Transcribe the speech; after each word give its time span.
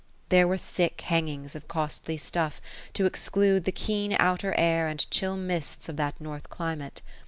There 0.29 0.47
were 0.47 0.57
thick 0.57 1.01
hang 1.01 1.27
ings 1.27 1.53
of 1.55 1.67
co.<«tly 1.67 2.15
stuff 2.17 2.59
to 2.95 3.05
exclude 3.05 3.65
the 3.65 3.71
keen 3.71 4.15
outer 4.17 4.55
air 4.57 4.87
and 4.87 5.05
chill 5.11 5.37
mists 5.37 5.89
of 5.89 5.95
that 5.97 6.19
north 6.19 6.49
climate. 6.49 7.03